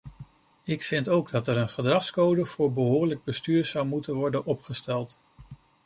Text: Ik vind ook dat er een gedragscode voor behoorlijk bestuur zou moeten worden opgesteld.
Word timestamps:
Ik 0.63 0.83
vind 0.83 1.09
ook 1.09 1.31
dat 1.31 1.47
er 1.47 1.57
een 1.57 1.69
gedragscode 1.69 2.45
voor 2.45 2.73
behoorlijk 2.73 3.23
bestuur 3.23 3.65
zou 3.65 3.85
moeten 3.85 4.15
worden 4.15 4.45
opgesteld. 4.45 5.19